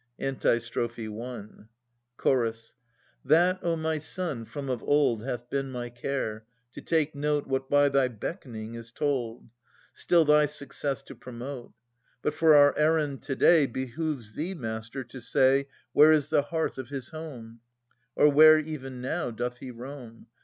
[0.19, 1.45] Antistrophe I.
[2.19, 2.73] Ch.
[3.23, 7.69] That, O my son, from of old Hath been my care, to take note What
[7.69, 9.47] by thy beck'ning is told;
[9.93, 11.73] Still thy success to promote.
[12.23, 16.79] But for our errand to day Behoves thee, master, to say Where is the hearth
[16.79, 17.59] of his home;
[18.15, 20.25] Or where even now doth he roam